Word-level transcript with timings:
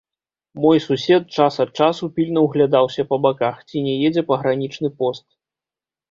Мой 0.61 0.77
сусед 0.85 1.23
час 1.41 1.57
ад 1.65 1.69
часу 1.83 2.09
пільна 2.15 2.39
ўглядаўся 2.45 3.05
па 3.11 3.19
баках, 3.25 3.59
ці 3.67 3.83
не 3.89 3.93
едзе 4.09 4.23
пагранічны 4.31 4.89
пост. 5.03 5.25